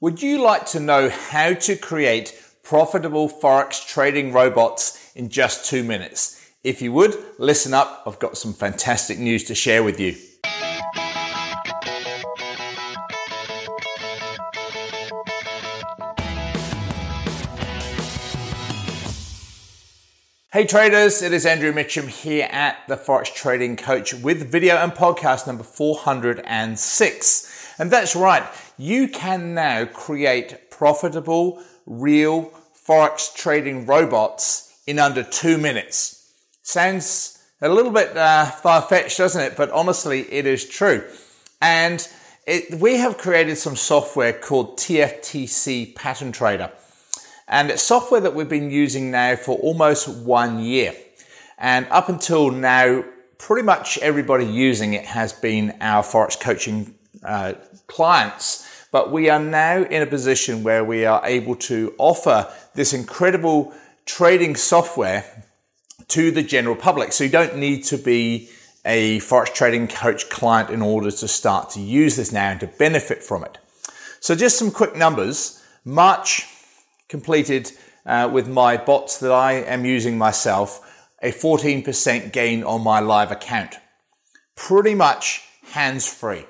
Would 0.00 0.22
you 0.22 0.40
like 0.40 0.64
to 0.66 0.78
know 0.78 1.08
how 1.08 1.54
to 1.54 1.74
create 1.74 2.40
profitable 2.62 3.28
Forex 3.28 3.84
trading 3.84 4.32
robots 4.32 5.10
in 5.16 5.28
just 5.28 5.68
two 5.68 5.82
minutes? 5.82 6.52
If 6.62 6.80
you 6.80 6.92
would, 6.92 7.16
listen 7.36 7.74
up. 7.74 8.04
I've 8.06 8.20
got 8.20 8.38
some 8.38 8.52
fantastic 8.52 9.18
news 9.18 9.42
to 9.44 9.56
share 9.56 9.82
with 9.82 9.98
you. 9.98 10.14
Hey 20.52 20.64
traders, 20.64 21.22
it 21.22 21.32
is 21.32 21.44
Andrew 21.44 21.72
Mitchem 21.72 22.06
here 22.06 22.48
at 22.52 22.76
the 22.86 22.96
Forex 22.96 23.34
Trading 23.34 23.76
Coach 23.76 24.14
with 24.14 24.48
video 24.48 24.76
and 24.76 24.92
podcast 24.92 25.48
number 25.48 25.64
406. 25.64 27.74
And 27.80 27.90
that's 27.90 28.16
right, 28.16 28.44
you 28.78 29.08
can 29.08 29.54
now 29.54 29.84
create 29.84 30.70
profitable, 30.70 31.62
real 31.86 32.52
Forex 32.86 33.34
trading 33.34 33.84
robots 33.84 34.80
in 34.86 34.98
under 34.98 35.22
two 35.22 35.58
minutes. 35.58 36.32
Sounds 36.62 37.38
a 37.60 37.68
little 37.68 37.90
bit 37.90 38.16
uh, 38.16 38.46
far 38.46 38.80
fetched, 38.82 39.18
doesn't 39.18 39.42
it? 39.42 39.56
But 39.56 39.70
honestly, 39.70 40.20
it 40.32 40.46
is 40.46 40.66
true. 40.66 41.04
And 41.60 42.06
it, 42.46 42.78
we 42.80 42.96
have 42.96 43.18
created 43.18 43.56
some 43.56 43.76
software 43.76 44.32
called 44.32 44.78
TFTC 44.78 45.94
Pattern 45.94 46.32
Trader. 46.32 46.70
And 47.48 47.70
it's 47.70 47.82
software 47.82 48.20
that 48.20 48.34
we've 48.34 48.48
been 48.48 48.70
using 48.70 49.10
now 49.10 49.36
for 49.36 49.58
almost 49.58 50.08
one 50.08 50.60
year. 50.60 50.94
And 51.58 51.86
up 51.90 52.08
until 52.08 52.50
now, 52.50 53.04
pretty 53.38 53.64
much 53.64 53.98
everybody 53.98 54.44
using 54.44 54.94
it 54.94 55.04
has 55.06 55.32
been 55.32 55.76
our 55.80 56.02
Forex 56.02 56.38
coaching 56.38 56.94
uh, 57.24 57.54
clients. 57.86 58.67
But 58.90 59.12
we 59.12 59.28
are 59.28 59.40
now 59.40 59.82
in 59.82 60.02
a 60.02 60.06
position 60.06 60.62
where 60.62 60.84
we 60.84 61.04
are 61.04 61.20
able 61.24 61.56
to 61.56 61.94
offer 61.98 62.50
this 62.74 62.92
incredible 62.92 63.74
trading 64.06 64.56
software 64.56 65.44
to 66.08 66.30
the 66.30 66.42
general 66.42 66.76
public. 66.76 67.12
So 67.12 67.24
you 67.24 67.30
don't 67.30 67.56
need 67.56 67.84
to 67.84 67.98
be 67.98 68.48
a 68.84 69.18
Forex 69.20 69.52
trading 69.52 69.88
coach 69.88 70.30
client 70.30 70.70
in 70.70 70.80
order 70.80 71.10
to 71.10 71.28
start 71.28 71.70
to 71.70 71.80
use 71.80 72.16
this 72.16 72.32
now 72.32 72.50
and 72.50 72.60
to 72.60 72.66
benefit 72.66 73.22
from 73.22 73.44
it. 73.44 73.58
So 74.20 74.34
just 74.34 74.58
some 74.58 74.70
quick 74.70 74.96
numbers. 74.96 75.62
March 75.84 76.46
completed 77.08 77.72
uh, 78.06 78.30
with 78.32 78.48
my 78.48 78.76
bots 78.76 79.18
that 79.20 79.32
I 79.32 79.52
am 79.54 79.84
using 79.84 80.16
myself 80.16 80.84
a 81.22 81.32
14% 81.32 82.32
gain 82.32 82.62
on 82.62 82.82
my 82.82 83.00
live 83.00 83.30
account. 83.30 83.76
Pretty 84.56 84.94
much 84.94 85.42
hands 85.72 86.06
free. 86.06 86.44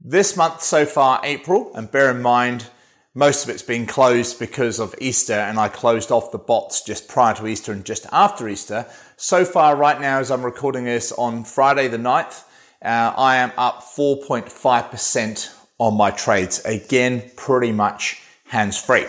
This 0.00 0.36
month 0.36 0.62
so 0.62 0.86
far, 0.86 1.20
April, 1.24 1.72
and 1.74 1.90
bear 1.90 2.12
in 2.12 2.22
mind, 2.22 2.68
most 3.14 3.42
of 3.42 3.50
it's 3.50 3.64
been 3.64 3.84
closed 3.84 4.38
because 4.38 4.78
of 4.78 4.94
Easter, 5.00 5.32
and 5.32 5.58
I 5.58 5.66
closed 5.66 6.12
off 6.12 6.30
the 6.30 6.38
bots 6.38 6.82
just 6.82 7.08
prior 7.08 7.34
to 7.34 7.48
Easter 7.48 7.72
and 7.72 7.84
just 7.84 8.06
after 8.12 8.48
Easter. 8.48 8.86
So 9.16 9.44
far, 9.44 9.74
right 9.74 10.00
now, 10.00 10.20
as 10.20 10.30
I'm 10.30 10.44
recording 10.44 10.84
this 10.84 11.10
on 11.10 11.42
Friday 11.42 11.88
the 11.88 11.96
9th, 11.98 12.44
uh, 12.80 13.12
I 13.16 13.38
am 13.38 13.50
up 13.58 13.82
4.5% 13.82 15.54
on 15.78 15.96
my 15.96 16.12
trades. 16.12 16.64
Again, 16.64 17.32
pretty 17.34 17.72
much 17.72 18.22
hands 18.44 18.80
free. 18.80 19.06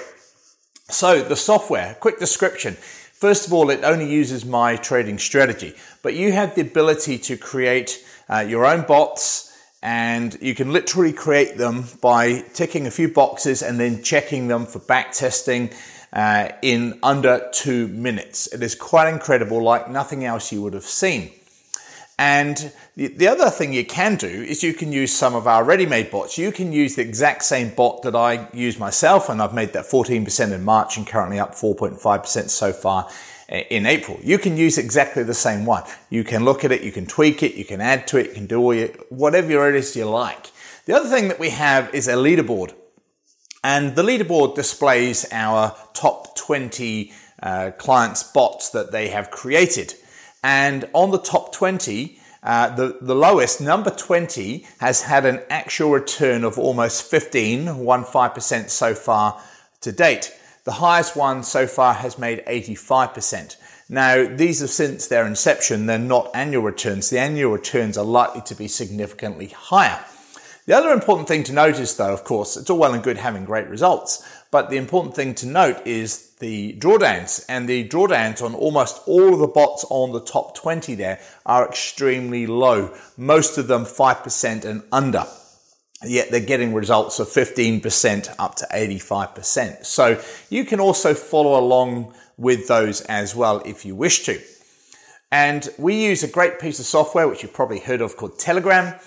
So, 0.90 1.22
the 1.22 1.36
software, 1.36 1.98
quick 2.00 2.18
description. 2.18 2.74
First 2.74 3.46
of 3.46 3.54
all, 3.54 3.70
it 3.70 3.84
only 3.84 4.12
uses 4.12 4.44
my 4.44 4.76
trading 4.76 5.20
strategy, 5.20 5.76
but 6.02 6.16
you 6.16 6.32
have 6.32 6.56
the 6.56 6.62
ability 6.62 7.20
to 7.20 7.38
create 7.38 8.04
uh, 8.28 8.40
your 8.40 8.66
own 8.66 8.88
bots 8.88 9.49
and 9.82 10.38
you 10.42 10.54
can 10.56 10.74
literally 10.74 11.14
create 11.14 11.58
them 11.58 11.86
by 12.02 12.42
ticking 12.54 12.88
a 12.88 12.92
few 12.92 13.08
boxes 13.08 13.62
and 13.62 13.80
then 13.80 14.04
checking 14.04 14.48
them 14.48 14.66
for 14.66 14.80
back 14.80 15.14
testing 15.14 15.70
uh, 16.12 16.50
in 16.62 17.00
under 17.04 17.50
two 17.54 17.88
minutes. 17.88 18.48
It 18.48 18.62
is 18.62 18.76
quite 18.76 19.12
incredible, 19.12 19.62
like 19.62 19.90
nothing 19.90 20.26
else 20.26 20.52
you 20.52 20.62
would 20.62 20.74
have 20.74 20.84
seen. 20.84 21.32
And 22.20 22.74
the, 22.98 23.08
the 23.08 23.30
other 23.30 23.50
thing 23.50 23.72
you 23.72 23.86
can 23.86 24.18
do 24.18 24.28
is 24.28 24.62
you 24.62 24.74
can 24.74 24.92
use 24.92 25.14
some 25.14 25.36
of 25.36 25.48
our 25.48 25.64
ready-made 25.64 26.12
bots. 26.12 26.38
You 26.38 26.52
can 26.52 26.74
use 26.74 26.96
the 26.96 27.02
exact 27.02 27.44
same 27.44 27.70
bot 27.70 28.02
that 28.02 28.14
I 28.14 28.50
use 28.54 28.78
myself, 28.78 29.30
and 29.30 29.42
I've 29.42 29.54
made 29.54 29.72
that 29.72 29.86
14% 29.86 30.52
in 30.52 30.66
March 30.66 30.98
and 30.98 31.08
currently 31.08 31.40
up 31.40 31.56
4.5% 31.56 32.50
so 32.50 32.74
far 32.74 33.08
in 33.48 33.86
April. 33.86 34.20
You 34.22 34.38
can 34.38 34.58
use 34.58 34.78
exactly 34.78 35.24
the 35.24 35.34
same 35.34 35.66
one. 35.66 35.84
You 36.10 36.26
can 36.26 36.44
look 36.44 36.66
at 36.66 36.74
it, 36.74 36.84
you 36.84 36.92
can 36.92 37.06
tweak 37.06 37.42
it, 37.42 37.56
you 37.56 37.64
can 37.64 37.80
add 37.80 38.06
to 38.08 38.18
it, 38.18 38.28
you 38.28 38.34
can 38.34 38.48
do 38.48 38.60
all 38.60 38.74
your, 38.74 38.90
whatever 39.08 39.70
it 39.70 39.76
is 39.76 39.96
you 39.96 40.04
like. 40.04 40.52
The 40.88 40.98
other 40.98 41.08
thing 41.08 41.30
that 41.30 41.40
we 41.40 41.52
have 41.52 41.96
is 41.96 42.10
a 42.10 42.16
leaderboard. 42.16 42.74
And 43.64 43.96
the 43.96 44.04
leaderboard 44.04 44.56
displays 44.56 45.26
our 45.32 45.74
top 45.94 46.36
20 46.36 47.14
uh, 47.42 47.72
clients' 47.78 48.24
bots 48.24 48.72
that 48.72 48.92
they 48.92 49.08
have 49.08 49.32
created. 49.32 49.94
And 50.44 50.90
on 50.94 51.12
the 51.12 51.20
top 51.20 51.54
20, 51.54 52.20
uh, 52.42 52.76
the, 52.76 52.98
the 53.02 53.16
lowest, 53.16 53.60
number 53.60 53.90
20, 53.90 54.66
has 54.80 55.02
had 55.02 55.26
an 55.26 55.42
actual 55.50 55.92
return 55.92 56.44
of 56.44 56.58
almost 56.58 57.04
15, 57.04 57.66
15% 57.66 58.70
so 58.70 58.96
far 58.96 59.42
to 59.82 59.92
date. 59.92 60.34
The 60.64 60.74
highest 60.74 61.16
one 61.16 61.44
so 61.44 61.68
far 61.68 61.94
has 61.94 62.18
made 62.18 62.46
85%. 62.46 63.58
Now, 63.90 64.28
these 64.28 64.62
are 64.62 64.68
since 64.68 65.08
their 65.08 65.26
inception, 65.26 65.88
they're 65.88 65.98
not 65.98 66.30
annual 66.36 66.64
returns. 66.64 67.10
The 67.10 67.20
annual 67.20 67.52
returns 67.52 67.98
are 67.98 68.06
likely 68.06 68.42
to 68.42 68.56
be 68.56 68.68
significantly 68.68 69.48
higher. 69.48 70.06
The 70.70 70.78
other 70.78 70.92
important 70.92 71.28
thing 71.28 71.44
to 71.46 71.52
notice, 71.52 71.96
though, 71.96 72.14
of 72.14 72.24
course, 72.24 72.56
it's 72.56 72.70
all 72.70 72.78
well 72.78 72.94
and 72.94 73.02
good 73.02 73.18
having 73.18 73.44
great 73.44 73.68
results, 73.70 74.24
but 74.52 74.70
the 74.70 74.78
important 74.78 75.16
thing 75.16 75.34
to 75.34 75.48
note 75.48 75.82
is 75.88 76.36
the 76.36 76.74
drawdowns. 76.74 77.44
And 77.50 77.68
the 77.68 77.90
drawdowns 77.90 78.44
on 78.44 78.54
almost 78.54 79.02
all 79.08 79.34
of 79.34 79.40
the 79.40 79.48
bots 79.48 79.84
on 79.90 80.12
the 80.12 80.22
top 80.22 80.56
20 80.56 80.94
there 80.94 81.20
are 81.44 81.68
extremely 81.68 82.46
low, 82.46 82.96
most 83.18 83.58
of 83.58 83.66
them 83.66 83.84
5% 83.84 84.64
and 84.64 84.84
under 84.92 85.26
yet 86.06 86.30
they're 86.30 86.40
getting 86.40 86.76
results 86.76 87.20
of 87.20 87.28
15% 87.28 88.36
up 88.38 88.54
to 88.56 88.68
85%. 88.72 89.88
So 89.88 90.22
you 90.52 90.66
can 90.66 90.80
also 90.80 91.16
follow 91.16 91.60
along 91.60 92.14
with 92.38 92.68
those 92.68 93.02
as 93.02 93.36
well 93.36 93.64
if 93.66 93.86
you 93.88 93.96
wish 93.96 94.24
to. 94.26 94.40
And 95.32 95.68
we 95.80 96.06
use 96.06 96.22
a 96.22 96.28
great 96.28 96.60
piece 96.60 96.80
of 96.80 96.86
software, 96.86 97.28
which 97.28 97.42
you've 97.42 97.54
probably 97.54 97.80
heard 97.80 98.02
of 98.02 98.18
called 98.18 98.38
Telegram. 98.38 99.00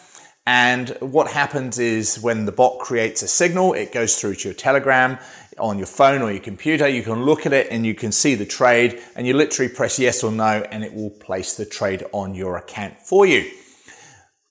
And 0.47 0.91
what 1.01 1.31
happens 1.31 1.79
is 1.79 2.19
when 2.21 2.47
the 2.47 2.53
bot 2.53 2.81
creates 2.81 3.23
a 3.23 3.29
signal, 3.29 3.75
it 3.75 3.93
goes 3.93 4.21
through 4.21 4.35
to 4.37 4.49
your 4.49 4.55
Telegram 4.55 5.19
on 5.59 5.79
your 5.79 5.87
phone 5.87 6.21
or 6.21 6.33
your 6.33 6.41
computer. 6.41 6.89
You 6.89 7.03
can 7.03 7.25
look 7.25 7.47
at 7.47 7.53
it 7.53 7.69
and 7.71 7.87
you 7.87 7.95
can 7.95 8.11
see 8.11 8.35
the 8.35 8.47
trade 8.47 9.01
and 9.15 9.27
you 9.27 9.35
literally 9.35 9.73
press 9.73 9.99
yes 9.99 10.25
or 10.25 10.33
no 10.33 10.65
and 10.71 10.83
it 10.83 10.95
will 10.95 11.11
place 11.11 11.55
the 11.55 11.65
trade 11.65 12.05
on 12.13 12.35
your 12.35 12.57
account 12.57 13.01
for 13.01 13.25
you. 13.25 13.49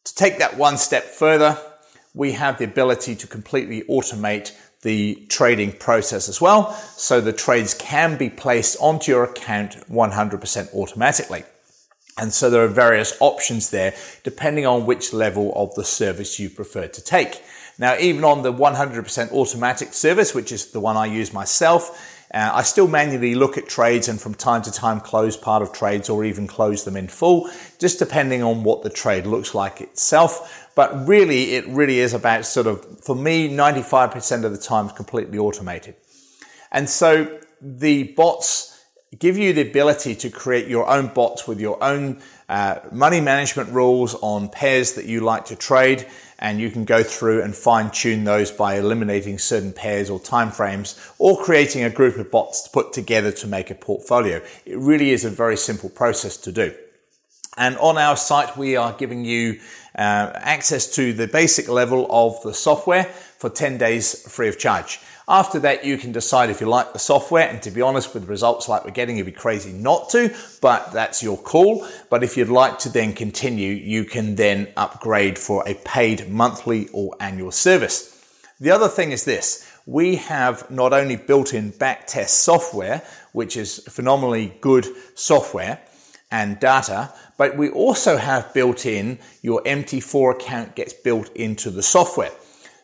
To 0.06 0.16
take 0.16 0.40
that 0.40 0.58
one 0.58 0.78
step 0.78 1.04
further, 1.04 1.58
we 2.14 2.34
have 2.34 2.58
the 2.58 2.66
ability 2.66 3.16
to 3.16 3.28
completely 3.28 3.82
automate 3.84 4.54
the 4.82 5.26
trading 5.30 5.74
process 5.74 6.28
as 6.30 6.42
well. 6.42 6.74
So 6.98 7.22
the 7.22 7.34
trades 7.34 7.74
can 7.74 8.18
be 8.18 8.30
placed 8.30 8.78
onto 8.80 9.12
your 9.12 9.26
account 9.26 9.78
100% 9.90 10.74
automatically. 10.74 11.44
And 12.18 12.34
so 12.34 12.50
there 12.50 12.64
are 12.64 12.68
various 12.68 13.16
options 13.20 13.70
there 13.70 13.96
depending 14.24 14.66
on 14.66 14.86
which 14.86 15.14
level 15.14 15.54
of 15.56 15.74
the 15.76 15.84
service 15.84 16.40
you 16.40 16.50
prefer 16.50 16.88
to 16.88 17.02
take. 17.04 17.42
Now, 17.78 17.98
even 17.98 18.24
on 18.24 18.44
the 18.44 18.54
100% 18.54 19.32
automatic 19.32 19.94
service, 19.94 20.36
which 20.36 20.52
is 20.52 20.72
the 20.72 20.80
one 20.80 20.98
I 20.98 21.08
use 21.08 21.34
myself, 21.34 22.28
uh, 22.34 22.52
I 22.54 22.64
still 22.64 22.88
manually 22.88 23.36
look 23.36 23.58
at 23.58 23.68
trades 23.68 24.08
and 24.08 24.22
from 24.22 24.36
time 24.36 24.62
to 24.62 24.72
time 24.72 25.02
close 25.02 25.36
part 25.36 25.62
of 25.62 25.74
trades 25.74 26.10
or 26.10 26.24
even 26.24 26.48
close 26.48 26.86
them 26.86 26.96
in 26.96 27.08
full, 27.08 27.50
just 27.78 28.00
depending 28.00 28.42
on 28.42 28.64
what 28.64 28.84
the 28.84 28.90
trade 28.90 29.26
looks 29.26 29.54
like 29.54 29.82
itself. 29.82 30.70
But 30.76 31.08
really, 31.08 31.56
it 31.56 31.68
really 31.68 32.00
is 32.00 32.14
about 32.14 32.46
sort 32.46 32.68
of, 32.68 33.04
for 33.04 33.16
me, 33.16 33.50
95% 33.50 34.46
of 34.46 34.52
the 34.52 34.58
time 34.58 34.90
completely 34.90 35.38
automated. 35.38 35.96
And 36.72 36.90
so 36.90 37.40
the 37.60 38.04
bots 38.14 38.71
give 39.20 39.38
you 39.38 39.52
the 39.52 39.62
ability 39.62 40.16
to 40.16 40.30
create 40.30 40.68
your 40.68 40.88
own 40.88 41.08
bots 41.08 41.48
with 41.48 41.60
your 41.60 41.84
own 41.84 42.22
uh, 42.48 42.80
money 42.92 43.20
management 43.20 43.70
rules 43.70 44.16
on 44.16 44.48
pairs 44.48 44.94
that 44.94 45.06
you 45.06 45.20
like 45.20 45.46
to 45.46 45.56
trade 45.56 46.08
and 46.40 46.60
you 46.60 46.72
can 46.72 46.86
go 46.86 47.04
through 47.04 47.42
and 47.42 47.56
fine 47.56 47.92
tune 47.92 48.24
those 48.24 48.52
by 48.52 48.76
eliminating 48.76 49.38
certain 49.38 49.74
pairs 49.74 50.10
or 50.10 50.20
timeframes 50.20 51.14
or 51.20 51.42
creating 51.42 51.84
a 51.84 51.90
group 51.90 52.18
of 52.18 52.32
bots 52.32 52.62
to 52.62 52.70
put 52.70 52.94
together 52.94 53.32
to 53.32 53.48
make 53.48 53.70
a 53.70 53.76
portfolio. 53.76 54.42
It 54.66 54.78
really 54.78 55.12
is 55.12 55.24
a 55.24 55.30
very 55.30 55.58
simple 55.58 55.90
process 55.90 56.38
to 56.38 56.52
do. 56.52 56.74
And 57.58 57.78
on 57.78 57.98
our 57.98 58.16
site, 58.16 58.58
we 58.58 58.78
are 58.78 58.94
giving 58.94 59.26
you 59.26 59.60
uh, 59.94 60.32
access 60.36 60.96
to 60.96 61.12
the 61.12 61.28
basic 61.28 61.68
level 61.68 62.08
of 62.10 62.42
the 62.44 62.54
software 62.54 63.04
for 63.04 63.50
10 63.50 63.78
days 63.78 64.28
free 64.28 64.48
of 64.48 64.58
charge. 64.58 65.00
After 65.32 65.60
that, 65.60 65.86
you 65.86 65.98
can 65.98 66.12
decide 66.12 66.50
if 66.50 66.60
you 66.60 66.68
like 66.68 66.92
the 66.92 67.00
software. 67.00 67.48
And 67.48 67.62
to 67.62 67.72
be 67.72 67.82
honest, 67.82 68.14
with 68.14 68.28
results 68.28 68.68
like 68.68 68.84
we're 68.84 68.92
getting, 68.92 69.16
it'd 69.16 69.28
be 69.28 69.32
crazy 69.32 69.72
not 69.72 70.10
to, 70.10 70.36
but 70.60 70.92
that's 70.92 71.24
your 71.24 71.38
call. 71.38 71.88
But 72.10 72.22
if 72.22 72.36
you'd 72.36 72.50
like 72.50 72.80
to 72.80 72.90
then 72.90 73.14
continue, 73.14 73.72
you 73.72 74.04
can 74.04 74.36
then 74.36 74.68
upgrade 74.76 75.40
for 75.40 75.64
a 75.66 75.74
paid 75.74 76.30
monthly 76.30 76.90
or 76.90 77.16
annual 77.22 77.52
service. 77.54 78.10
The 78.60 78.72
other 78.72 78.90
thing 78.90 79.14
is 79.14 79.24
this 79.24 79.66
we 79.86 80.18
have 80.18 80.70
not 80.70 80.92
only 80.92 81.16
built 81.16 81.54
in 81.54 81.72
backtest 81.72 82.32
software, 82.32 83.02
which 83.32 83.56
is 83.56 83.80
phenomenally 83.88 84.54
good 84.60 84.86
software 85.16 85.80
and 86.30 86.60
data, 86.60 87.14
but 87.38 87.56
we 87.56 87.70
also 87.70 88.18
have 88.18 88.54
built 88.54 88.86
in 88.86 89.18
your 89.42 89.64
MT4 89.64 90.36
account 90.36 90.76
gets 90.76 90.92
built 90.92 91.34
into 91.38 91.72
the 91.72 91.82
software. 91.82 92.32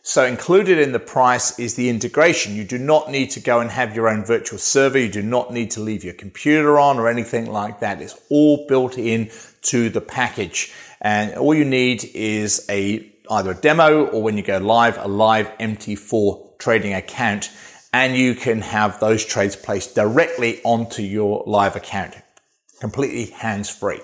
So 0.08 0.24
included 0.24 0.78
in 0.78 0.92
the 0.92 0.98
price 0.98 1.58
is 1.58 1.74
the 1.74 1.90
integration. 1.90 2.56
You 2.56 2.64
do 2.64 2.78
not 2.78 3.10
need 3.10 3.28
to 3.32 3.40
go 3.40 3.60
and 3.60 3.70
have 3.70 3.94
your 3.94 4.08
own 4.08 4.24
virtual 4.24 4.58
server. 4.58 4.98
You 4.98 5.10
do 5.10 5.20
not 5.20 5.52
need 5.52 5.70
to 5.72 5.80
leave 5.80 6.02
your 6.02 6.14
computer 6.14 6.78
on 6.78 6.98
or 6.98 7.08
anything 7.08 7.44
like 7.44 7.80
that. 7.80 8.00
It's 8.00 8.18
all 8.30 8.66
built 8.66 8.96
in 8.96 9.30
to 9.64 9.90
the 9.90 10.00
package. 10.00 10.72
And 11.02 11.34
all 11.34 11.54
you 11.54 11.66
need 11.66 12.10
is 12.14 12.64
a 12.70 13.12
either 13.30 13.50
a 13.50 13.54
demo 13.54 14.06
or 14.06 14.22
when 14.22 14.38
you 14.38 14.42
go 14.42 14.56
live, 14.56 14.96
a 14.96 15.06
live 15.06 15.46
MT4 15.58 16.58
trading 16.58 16.94
account. 16.94 17.50
And 17.92 18.16
you 18.16 18.34
can 18.34 18.62
have 18.62 19.00
those 19.00 19.22
trades 19.26 19.56
placed 19.56 19.94
directly 19.94 20.62
onto 20.64 21.02
your 21.02 21.44
live 21.46 21.76
account, 21.76 22.14
completely 22.80 23.26
hands 23.26 23.68
free. 23.68 24.00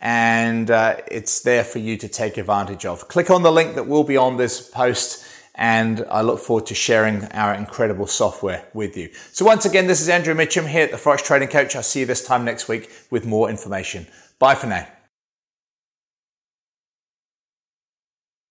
and 0.02 0.70
uh, 0.70 0.98
it's 1.10 1.42
there 1.42 1.64
for 1.64 1.80
you 1.80 1.98
to 1.98 2.08
take 2.10 2.38
advantage 2.38 2.86
of. 2.86 3.08
Click 3.08 3.32
on 3.32 3.42
the 3.42 3.52
link 3.52 3.76
that 3.76 3.88
will 3.88 4.04
be 4.04 4.18
on 4.18 4.38
this 4.38 4.70
post 4.70 5.26
and 5.56 6.06
I 6.10 6.22
look 6.22 6.40
forward 6.40 6.66
to 6.68 6.76
sharing 6.76 7.26
our 7.26 7.54
incredible 7.54 8.08
software 8.08 8.66
with 8.74 8.98
you. 8.98 9.10
So 9.32 9.46
once 9.46 9.66
again, 9.66 9.88
this 9.88 10.02
is 10.02 10.10
Andrew 10.10 10.34
Mitchem 10.34 10.68
here 10.68 10.84
at 10.84 10.92
the 10.92 10.98
Forex 10.98 11.24
Trading 11.24 11.48
Coach. 11.48 11.76
I'll 11.76 11.84
see 11.84 12.02
you 12.02 12.06
this 12.06 12.26
time 12.26 12.44
next 12.44 12.68
week 12.68 12.90
with 13.10 13.26
more 13.26 13.50
information. 13.50 14.08
Bye 14.40 14.56
for 14.56 14.68
now. 14.68 14.88